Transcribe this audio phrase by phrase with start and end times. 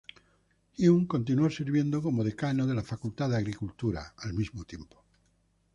[0.79, 5.05] Hume continuó sirviendo como decano de la Facultad de Agricultura, al mismo tiempo.